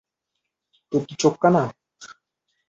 তোর 0.91 1.01
কি 1.07 1.15
চোখ 1.19 1.33
কানা? 1.41 1.63